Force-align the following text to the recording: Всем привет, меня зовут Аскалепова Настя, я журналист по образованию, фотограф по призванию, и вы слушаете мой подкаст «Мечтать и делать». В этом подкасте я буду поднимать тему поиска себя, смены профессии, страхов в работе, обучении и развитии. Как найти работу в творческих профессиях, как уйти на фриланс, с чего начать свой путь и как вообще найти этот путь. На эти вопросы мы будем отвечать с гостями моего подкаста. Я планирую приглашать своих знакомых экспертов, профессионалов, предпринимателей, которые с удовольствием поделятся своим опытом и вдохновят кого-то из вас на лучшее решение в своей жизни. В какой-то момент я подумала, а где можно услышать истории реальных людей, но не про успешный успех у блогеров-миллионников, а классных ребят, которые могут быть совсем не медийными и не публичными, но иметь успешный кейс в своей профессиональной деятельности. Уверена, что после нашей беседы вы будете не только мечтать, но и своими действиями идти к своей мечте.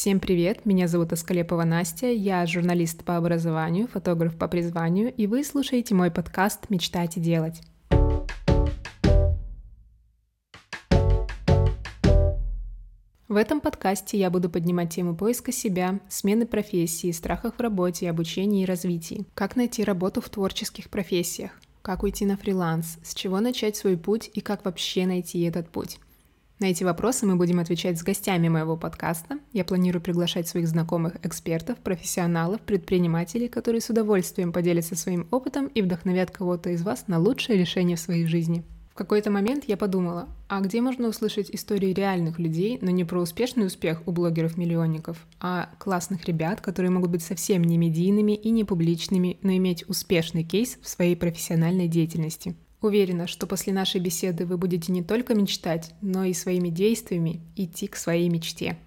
Всем 0.00 0.20
привет, 0.20 0.64
меня 0.64 0.86
зовут 0.86 1.12
Аскалепова 1.12 1.64
Настя, 1.64 2.06
я 2.06 2.46
журналист 2.46 3.02
по 3.02 3.16
образованию, 3.16 3.88
фотограф 3.88 4.36
по 4.38 4.46
призванию, 4.46 5.12
и 5.12 5.26
вы 5.26 5.42
слушаете 5.42 5.96
мой 5.96 6.12
подкаст 6.12 6.70
«Мечтать 6.70 7.16
и 7.16 7.20
делать». 7.20 7.62
В 13.26 13.34
этом 13.34 13.60
подкасте 13.60 14.16
я 14.16 14.30
буду 14.30 14.48
поднимать 14.48 14.94
тему 14.94 15.16
поиска 15.16 15.50
себя, 15.50 15.98
смены 16.08 16.46
профессии, 16.46 17.10
страхов 17.10 17.56
в 17.56 17.60
работе, 17.60 18.08
обучении 18.08 18.62
и 18.62 18.66
развитии. 18.66 19.26
Как 19.34 19.56
найти 19.56 19.82
работу 19.82 20.20
в 20.20 20.28
творческих 20.28 20.90
профессиях, 20.90 21.50
как 21.82 22.04
уйти 22.04 22.24
на 22.24 22.36
фриланс, 22.36 23.00
с 23.02 23.14
чего 23.14 23.40
начать 23.40 23.76
свой 23.76 23.96
путь 23.96 24.30
и 24.32 24.42
как 24.42 24.64
вообще 24.64 25.06
найти 25.06 25.40
этот 25.40 25.68
путь. 25.70 25.98
На 26.58 26.64
эти 26.64 26.82
вопросы 26.82 27.24
мы 27.24 27.36
будем 27.36 27.60
отвечать 27.60 28.00
с 28.00 28.02
гостями 28.02 28.48
моего 28.48 28.76
подкаста. 28.76 29.38
Я 29.52 29.64
планирую 29.64 30.02
приглашать 30.02 30.48
своих 30.48 30.66
знакомых 30.66 31.14
экспертов, 31.24 31.78
профессионалов, 31.78 32.60
предпринимателей, 32.62 33.46
которые 33.46 33.80
с 33.80 33.90
удовольствием 33.90 34.52
поделятся 34.52 34.96
своим 34.96 35.28
опытом 35.30 35.68
и 35.68 35.82
вдохновят 35.82 36.32
кого-то 36.32 36.70
из 36.70 36.82
вас 36.82 37.06
на 37.06 37.20
лучшее 37.20 37.60
решение 37.60 37.96
в 37.96 38.00
своей 38.00 38.26
жизни. 38.26 38.64
В 38.90 38.94
какой-то 38.94 39.30
момент 39.30 39.66
я 39.68 39.76
подумала, 39.76 40.28
а 40.48 40.60
где 40.60 40.80
можно 40.80 41.06
услышать 41.06 41.48
истории 41.52 41.92
реальных 41.92 42.40
людей, 42.40 42.80
но 42.82 42.90
не 42.90 43.04
про 43.04 43.20
успешный 43.20 43.66
успех 43.66 44.02
у 44.06 44.10
блогеров-миллионников, 44.10 45.24
а 45.38 45.70
классных 45.78 46.24
ребят, 46.24 46.60
которые 46.60 46.90
могут 46.90 47.12
быть 47.12 47.22
совсем 47.22 47.62
не 47.62 47.78
медийными 47.78 48.32
и 48.32 48.50
не 48.50 48.64
публичными, 48.64 49.38
но 49.42 49.52
иметь 49.52 49.88
успешный 49.88 50.42
кейс 50.42 50.76
в 50.82 50.88
своей 50.88 51.14
профессиональной 51.14 51.86
деятельности. 51.86 52.56
Уверена, 52.80 53.26
что 53.26 53.46
после 53.46 53.72
нашей 53.72 54.00
беседы 54.00 54.46
вы 54.46 54.56
будете 54.56 54.92
не 54.92 55.02
только 55.02 55.34
мечтать, 55.34 55.94
но 56.00 56.24
и 56.24 56.32
своими 56.32 56.68
действиями 56.68 57.40
идти 57.56 57.88
к 57.88 57.96
своей 57.96 58.28
мечте. 58.28 58.78